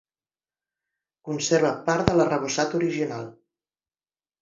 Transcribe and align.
Conserva 1.29 1.75
part 1.91 2.11
de 2.11 2.17
l'arrebossat 2.19 2.77
original. 2.83 3.33